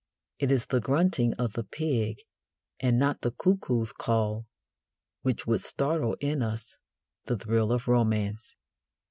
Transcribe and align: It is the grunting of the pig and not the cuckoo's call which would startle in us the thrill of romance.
It 0.39 0.49
is 0.49 0.65
the 0.65 0.79
grunting 0.79 1.35
of 1.35 1.53
the 1.53 1.63
pig 1.63 2.21
and 2.79 2.97
not 2.97 3.21
the 3.21 3.29
cuckoo's 3.29 3.91
call 3.91 4.47
which 5.21 5.45
would 5.45 5.61
startle 5.61 6.15
in 6.19 6.41
us 6.41 6.79
the 7.25 7.37
thrill 7.37 7.71
of 7.71 7.87
romance. 7.87 8.55